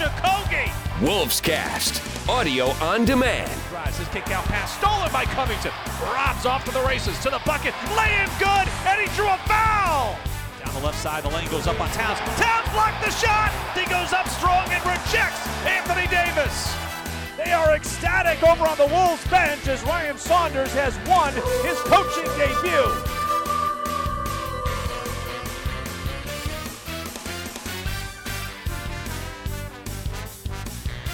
[0.00, 0.70] Okogie.
[1.00, 3.50] Wolves Cast, audio on demand.
[3.70, 5.72] Drives his kick out pass, stolen by Covington.
[6.02, 9.38] Robs off to the races, to the bucket, lay in good, and he drew a
[9.46, 10.18] foul.
[10.64, 12.18] Down the left side, the lane goes up on Towns.
[12.40, 13.52] Towns blocked the shot.
[13.74, 16.74] He goes up strong and rejects Anthony Davis.
[17.36, 22.30] They are ecstatic over on the Wolves bench as Ryan Saunders has won his coaching
[22.38, 23.13] debut.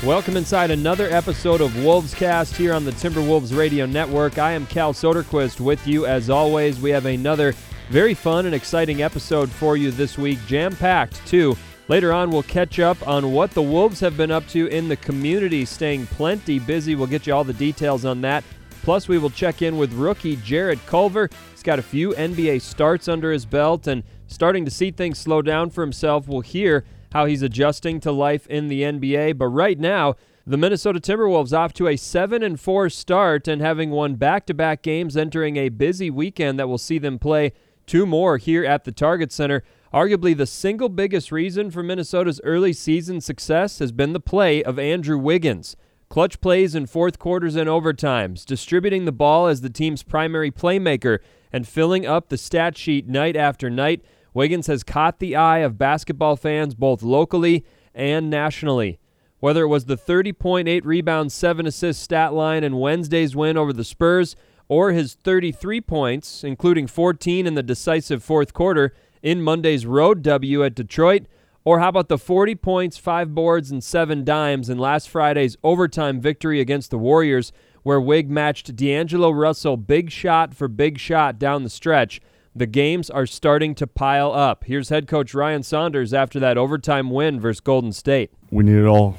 [0.04, 4.38] Welcome inside another episode of Wolves Cast here on the Timberwolves Radio Network.
[4.38, 6.80] I am Cal Soderquist with you as always.
[6.80, 7.52] We have another
[7.90, 11.54] very fun and exciting episode for you this week, jam packed too.
[11.88, 14.96] Later on, we'll catch up on what the Wolves have been up to in the
[14.96, 16.94] community, staying plenty busy.
[16.94, 18.42] We'll get you all the details on that.
[18.82, 21.28] Plus, we will check in with rookie Jarrett Culver.
[21.50, 25.42] He's got a few NBA starts under his belt and starting to see things slow
[25.42, 26.26] down for himself.
[26.26, 29.38] We'll hear how he's adjusting to life in the NBA.
[29.38, 30.16] But right now,
[30.46, 35.16] the Minnesota Timberwolves off to a 7 and 4 start and having won back-to-back games
[35.16, 37.52] entering a busy weekend that will see them play
[37.86, 39.62] two more here at the Target Center.
[39.92, 44.78] Arguably the single biggest reason for Minnesota's early season success has been the play of
[44.78, 45.76] Andrew Wiggins.
[46.08, 51.18] Clutch plays in fourth quarters and overtimes, distributing the ball as the team's primary playmaker
[51.52, 54.04] and filling up the stat sheet night after night.
[54.32, 57.64] Wiggins has caught the eye of basketball fans both locally
[57.94, 58.98] and nationally.
[59.40, 63.84] Whether it was the 30.8 rebounds, 7 assists stat line in Wednesday's win over the
[63.84, 64.36] Spurs,
[64.68, 70.62] or his 33 points, including 14 in the decisive fourth quarter in Monday's road W
[70.62, 71.24] at Detroit,
[71.64, 76.20] or how about the 40 points, 5 boards, and 7 dimes in last Friday's overtime
[76.20, 81.64] victory against the Warriors, where Wig matched D'Angelo Russell big shot for big shot down
[81.64, 82.20] the stretch
[82.54, 84.64] the games are starting to pile up.
[84.64, 88.30] Here's head coach Ryan Saunders after that overtime win versus Golden State.
[88.50, 89.16] We needed all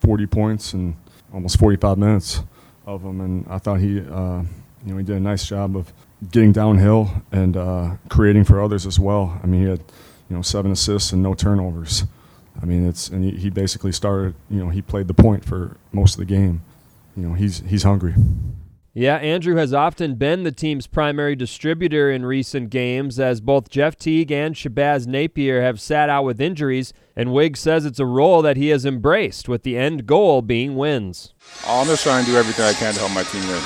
[0.00, 0.96] 40 points and
[1.32, 2.42] almost 45 minutes
[2.86, 4.42] of them, and I thought he, uh,
[4.84, 5.92] you know, he did a nice job of
[6.30, 9.40] getting downhill and uh, creating for others as well.
[9.42, 9.80] I mean, he had,
[10.28, 12.04] you know, seven assists and no turnovers.
[12.60, 14.34] I mean, it's and he, he basically started.
[14.48, 16.62] You know, he played the point for most of the game.
[17.16, 18.14] You know, he's he's hungry.
[18.96, 23.96] Yeah, Andrew has often been the team's primary distributor in recent games, as both Jeff
[23.96, 28.40] Teague and Shabazz Napier have sat out with injuries, and Wiggs says it's a role
[28.42, 31.34] that he has embraced, with the end goal being wins.
[31.66, 33.62] I'm just trying to do everything I can to help my team win.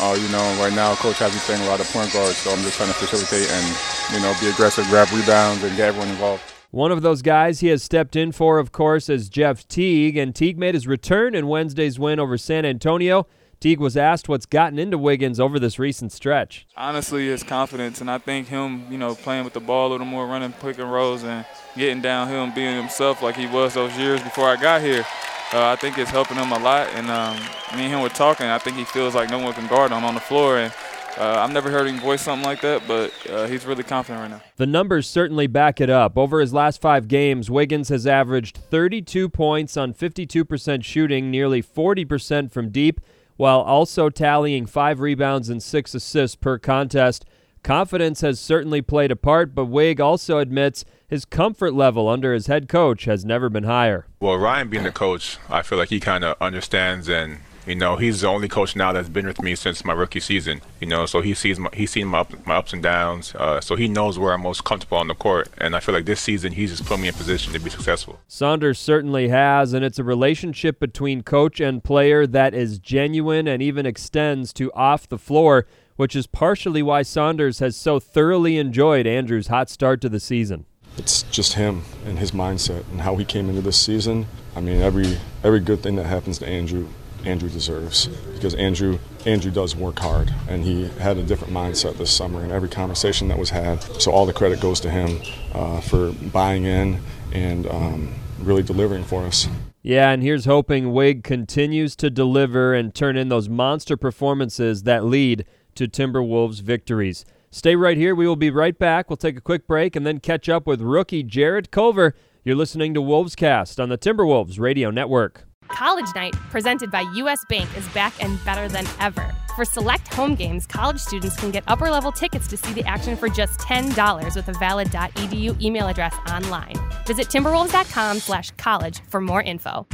[0.00, 2.50] Uh, you know, right now, coach has me playing a lot of point guards, so
[2.50, 3.76] I'm just trying to facilitate and,
[4.12, 6.42] you know, be aggressive, grab rebounds, and get everyone involved.
[6.72, 10.34] One of those guys he has stepped in for, of course, is Jeff Teague, and
[10.34, 13.28] Teague made his return in Wednesday's win over San Antonio.
[13.60, 16.66] Teague was asked what's gotten into Wiggins over this recent stretch.
[16.78, 20.06] Honestly, his confidence, and I think him, you know, playing with the ball a little
[20.06, 21.44] more, running pick and rolls, and
[21.76, 25.04] getting downhill and being himself like he was those years before I got here.
[25.52, 27.36] Uh, I think it's helping him a lot, and um,
[27.76, 28.46] me and him were talking.
[28.46, 30.72] I think he feels like no one can guard him on the floor, and
[31.18, 34.30] uh, I've never heard him voice something like that, but uh, he's really confident right
[34.30, 34.42] now.
[34.56, 36.16] The numbers certainly back it up.
[36.16, 42.50] Over his last five games, Wiggins has averaged 32 points on 52% shooting, nearly 40%
[42.50, 43.02] from deep
[43.40, 47.24] while also tallying five rebounds and six assists per contest.
[47.62, 52.48] Confidence has certainly played a part, but Wig also admits his comfort level under his
[52.48, 54.06] head coach has never been higher.
[54.20, 57.38] Well, Ryan being the coach, I feel like he kind of understands and
[57.70, 60.60] you know, he's the only coach now that's been with me since my rookie season.
[60.80, 63.32] You know, so he sees my, he's seen my, my ups and downs.
[63.36, 66.04] Uh, so he knows where I'm most comfortable on the court, and I feel like
[66.04, 68.18] this season he's just put me in position to be successful.
[68.26, 73.62] Saunders certainly has, and it's a relationship between coach and player that is genuine and
[73.62, 75.64] even extends to off the floor,
[75.94, 80.66] which is partially why Saunders has so thoroughly enjoyed Andrew's hot start to the season.
[80.98, 84.26] It's just him and his mindset and how he came into this season.
[84.56, 86.88] I mean, every every good thing that happens to Andrew
[87.24, 92.10] Andrew deserves because Andrew Andrew does work hard and he had a different mindset this
[92.10, 93.82] summer in every conversation that was had.
[94.00, 95.20] So all the credit goes to him
[95.52, 97.00] uh, for buying in
[97.32, 99.48] and um, really delivering for us.
[99.82, 105.04] Yeah, and here's hoping Wig continues to deliver and turn in those monster performances that
[105.04, 107.24] lead to Timberwolves victories.
[107.50, 108.14] Stay right here.
[108.14, 109.08] We will be right back.
[109.08, 112.14] We'll take a quick break and then catch up with rookie Jarrett Culver.
[112.44, 115.46] You're listening to Wolves Cast on the Timberwolves Radio Network.
[115.72, 117.44] College Night, presented by U.S.
[117.48, 119.34] Bank, is back and better than ever.
[119.56, 123.16] For select home games, college students can get upper level tickets to see the action
[123.16, 126.74] for just $10 with a valid .edu email address online.
[127.06, 129.86] Visit timberwolves.com slash college for more info.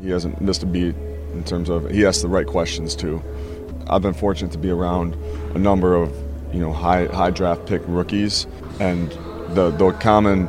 [0.00, 0.94] He hasn't missed a beat
[1.32, 3.22] in terms of he asks the right questions too.
[3.88, 5.14] I've been fortunate to be around
[5.54, 6.14] a number of
[6.52, 8.46] you know high high draft pick rookies,
[8.80, 9.10] and
[9.54, 10.48] the the common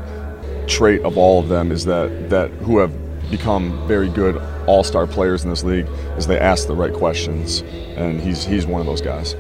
[0.68, 2.94] trait of all of them is that that who have
[3.38, 4.38] become very good
[4.68, 5.88] all-star players in this league
[6.18, 7.62] is they ask the right questions,
[7.98, 9.36] and he's he's one of those guys.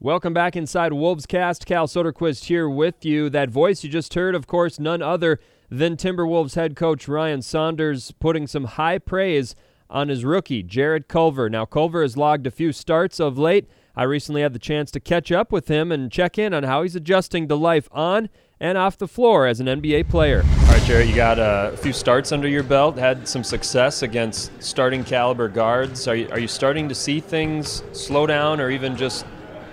[0.00, 1.66] Welcome back inside Wolves Cast.
[1.66, 3.28] Cal Soderquist here with you.
[3.28, 8.12] That voice you just heard, of course, none other than Timberwolves head coach Ryan Saunders
[8.12, 9.54] putting some high praise
[9.90, 11.50] on his rookie, Jarrett Culver.
[11.50, 13.68] Now, Culver has logged a few starts of late.
[13.96, 16.82] I recently had the chance to catch up with him and check in on how
[16.82, 20.42] he's adjusting to life on and off the floor as an NBA player.
[20.42, 24.50] All right, Jarrett, you got a few starts under your belt, had some success against
[24.60, 26.08] starting caliber guards.
[26.08, 29.26] Are you, are you starting to see things slow down or even just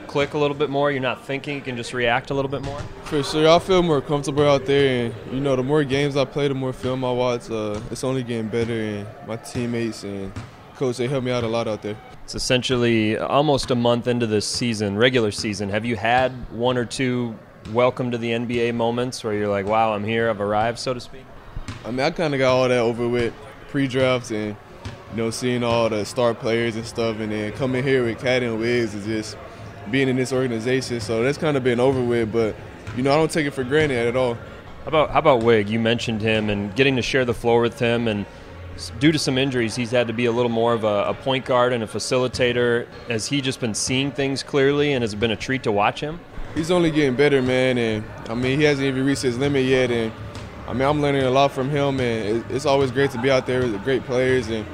[0.06, 0.92] click a little bit more?
[0.92, 2.80] You're not thinking, you can just react a little bit more?
[3.06, 5.06] For sure, I feel more comfortable out there.
[5.06, 8.04] And, you know, the more games I play, the more film I watch, uh, it's
[8.04, 8.74] only getting better.
[8.74, 10.32] And my teammates and
[10.81, 11.95] coach, they help me out a lot out there.
[12.24, 15.69] It's essentially almost a month into this season, regular season.
[15.69, 17.38] Have you had one or two
[17.72, 21.00] welcome to the NBA moments where you're like, wow, I'm here, I've arrived, so to
[21.00, 21.25] speak?
[21.86, 23.33] I mean, I kind of got all that over with
[23.69, 24.57] pre-drafts and,
[25.12, 28.44] you know, seeing all the star players and stuff, and then coming here with KAT
[28.44, 29.38] and Wigs is just–
[29.89, 31.00] being in this organization.
[31.00, 32.56] So that's kind of been over with, but
[32.95, 34.36] you know I don't take it for granted at all.
[34.36, 35.69] How about how about Wig?
[35.69, 38.25] You mentioned him and getting to share the floor with him, and
[39.00, 41.46] due to some injuries, he's had to be a little more of a, a point
[41.46, 42.88] guard and a facilitator.
[43.08, 46.00] Has he just been seeing things clearly, and has it been a treat to watch
[46.00, 46.20] him?
[46.56, 49.92] He's only getting better, man, and I mean he hasn't even reached his limit yet,
[49.92, 50.12] and
[50.68, 53.46] I mean I'm learning a lot from him, and it's always great to be out
[53.46, 54.66] there with great players, and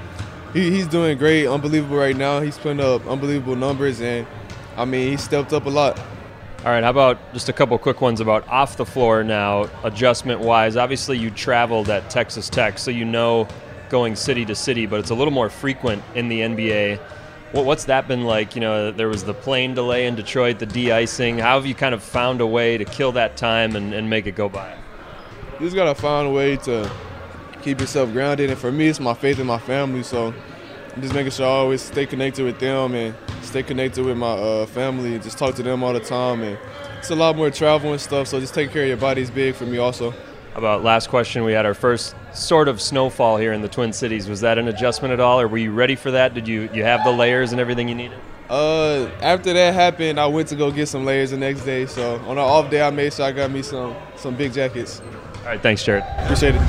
[0.54, 2.40] he, he's doing great, unbelievable right now.
[2.40, 4.26] He's putting up unbelievable numbers, and
[4.76, 6.00] I mean, he stepped up a lot.
[6.66, 10.42] All right, how about just a couple quick ones about off the floor now, adjustment
[10.42, 10.76] wise?
[10.76, 13.48] Obviously, you traveled at Texas Tech, so you know
[13.89, 17.00] going city to city, but it's a little more frequent in the NBA.
[17.54, 18.56] what's that been like?
[18.56, 21.39] You know, there was the plane delay in Detroit, the de icing.
[21.39, 24.28] How have you kind of found a way to kill that time and, and make
[24.28, 24.75] it go by?
[25.54, 26.92] You just got to find a way to
[27.62, 28.50] keep yourself grounded.
[28.50, 30.04] And for me, it's my faith in my family.
[30.04, 30.34] So
[30.95, 34.31] I'm just making sure I always stay connected with them and stay connected with my
[34.31, 36.42] uh, family and just talk to them all the time.
[36.42, 36.57] And
[36.98, 39.31] it's a lot more travel and stuff, so just taking care of your body is
[39.31, 40.13] big for me also.
[40.56, 44.27] About last question, we had our first sort of snowfall here in the Twin Cities.
[44.29, 46.33] Was that an adjustment at all, or were you ready for that?
[46.33, 48.19] Did you you have the layers and everything you needed?
[48.50, 51.85] Uh, after that happened, I went to go get some layers the next day.
[51.85, 55.01] So on an off day, I made sure I got me some some big jackets.
[55.01, 56.03] All right, thanks, Jarrett.
[56.19, 56.62] Appreciate it.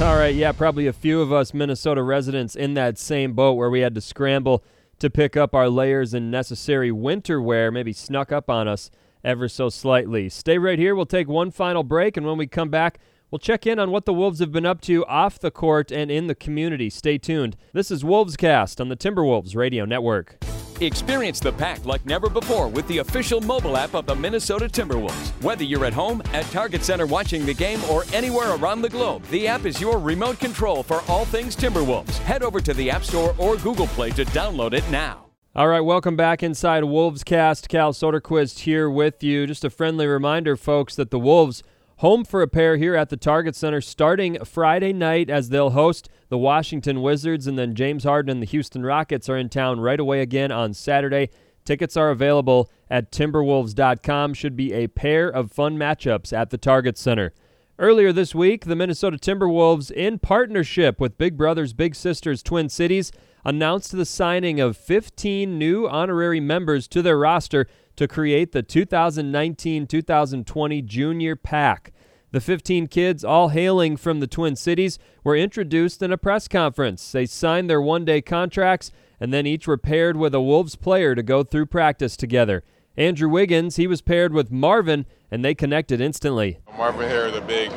[0.00, 3.68] All right, yeah, probably a few of us Minnesota residents in that same boat where
[3.68, 4.62] we had to scramble
[5.00, 8.90] to pick up our layers and necessary winter wear maybe snuck up on us
[9.24, 10.28] ever so slightly.
[10.28, 10.94] Stay right here.
[10.94, 12.98] We'll take one final break, and when we come back,
[13.30, 16.10] we'll check in on what the Wolves have been up to off the court and
[16.10, 16.90] in the community.
[16.90, 17.56] Stay tuned.
[17.72, 20.38] This is Wolves Cast on the Timberwolves Radio Network.
[20.80, 25.30] Experience the pack like never before with the official mobile app of the Minnesota Timberwolves.
[25.42, 29.24] Whether you're at home, at Target Center watching the game, or anywhere around the globe,
[29.26, 32.18] the app is your remote control for all things Timberwolves.
[32.18, 35.24] Head over to the App Store or Google Play to download it now.
[35.56, 37.68] All right, welcome back inside Wolves Cast.
[37.68, 39.44] Cal Soderquist here with you.
[39.48, 41.64] Just a friendly reminder, folks, that the Wolves
[41.98, 46.08] home for a pair here at the Target Center starting Friday night as they'll host
[46.28, 49.98] the Washington Wizards, and then James Harden and the Houston Rockets are in town right
[49.98, 51.30] away again on Saturday.
[51.64, 54.34] Tickets are available at Timberwolves.com.
[54.34, 57.32] Should be a pair of fun matchups at the Target Center.
[57.80, 63.12] Earlier this week, the Minnesota Timberwolves, in partnership with Big Brothers Big Sisters Twin Cities,
[63.44, 69.86] announced the signing of 15 new honorary members to their roster to create the 2019
[69.86, 71.92] 2020 Junior Pack.
[72.30, 77.10] The 15 kids, all hailing from the Twin Cities, were introduced in a press conference.
[77.10, 81.14] They signed their one day contracts and then each were paired with a Wolves player
[81.14, 82.62] to go through practice together.
[82.96, 86.58] Andrew Wiggins, he was paired with Marvin, and they connected instantly.
[86.76, 87.70] Marvin here is a big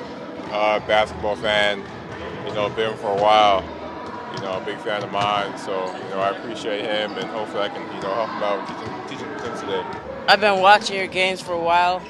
[0.51, 1.84] uh, basketball fan.
[2.48, 3.63] You know, been for a while.
[4.36, 5.58] You know, a big fan of mine.
[5.58, 9.08] So, you know, I appreciate him, and hopefully I can, you know, help him out
[9.08, 9.86] teaching, teaching things today.
[10.27, 12.01] I've been watching your games for a while.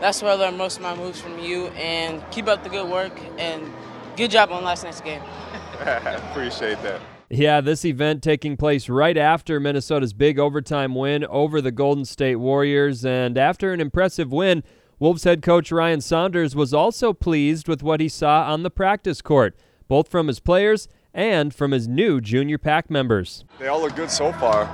[0.00, 1.68] That's where I learned most of my moves from you.
[1.68, 3.70] And keep up the good work and
[4.16, 5.22] good job on last night's game.
[5.80, 7.00] Appreciate that.
[7.28, 12.36] Yeah, this event taking place right after Minnesota's big overtime win over the Golden State
[12.36, 13.04] Warriors.
[13.04, 14.64] And after an impressive win,
[14.98, 19.22] Wolves head coach Ryan Saunders was also pleased with what he saw on the practice
[19.22, 23.44] court, both from his players and from his new junior pack members.
[23.58, 24.64] They all look good so far.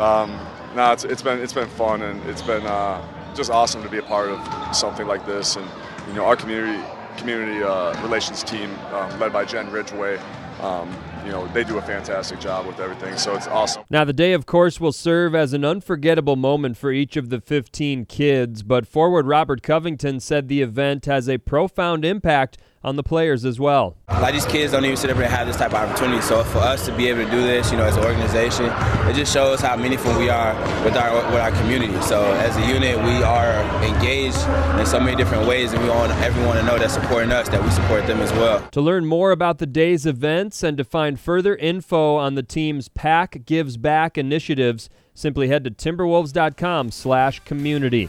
[0.00, 0.30] Um,
[0.74, 3.00] no, it's, it's been it's been fun and it's been uh,
[3.36, 5.56] just awesome to be a part of something like this.
[5.56, 5.68] And
[6.08, 6.82] you know, our community
[7.16, 10.18] community uh, relations team, um, led by Jen Ridgway,
[10.60, 10.94] um,
[11.26, 13.16] you know, they do a fantastic job with everything.
[13.18, 13.84] So it's awesome.
[13.90, 17.40] Now, the day, of course, will serve as an unforgettable moment for each of the
[17.40, 23.02] 15 kids, but forward Robert Covington said the event has a profound impact on the
[23.02, 23.96] players as well.
[24.06, 26.22] A lot of these kids don't even sit up and have this type of opportunity.
[26.22, 29.14] So for us to be able to do this, you know, as an organization, it
[29.14, 30.54] just shows how meaningful we are
[30.84, 32.00] with our with our community.
[32.02, 34.38] So as a unit, we are engaged
[34.78, 37.62] in so many different ways, and we want everyone to know that supporting us, that
[37.62, 38.64] we support them as well.
[38.70, 42.88] To learn more about the day's events and to find further info on the team's
[42.88, 48.08] Pack Gives Back initiatives, simply head to timberwolves.com/community.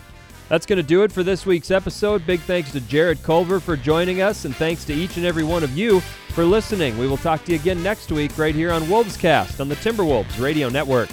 [0.49, 2.25] That's going to do it for this week's episode.
[2.25, 5.63] Big thanks to Jarrett Culver for joining us, and thanks to each and every one
[5.63, 5.99] of you
[6.29, 6.97] for listening.
[6.97, 10.41] We will talk to you again next week right here on Wolvescast on the Timberwolves
[10.41, 11.09] Radio Network.